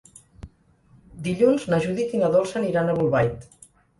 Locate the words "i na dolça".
2.17-2.59